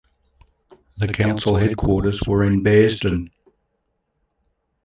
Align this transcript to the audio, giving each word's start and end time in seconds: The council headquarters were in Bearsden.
The 0.97 1.09
council 1.09 1.57
headquarters 1.57 2.23
were 2.25 2.43
in 2.43 2.63
Bearsden. 2.63 3.29